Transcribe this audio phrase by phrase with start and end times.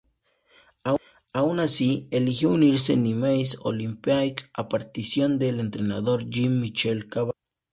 [1.31, 7.37] Aun así, eligió unirse Nîmes Olympique a petición del entrenador Jean-Michel Cavalli.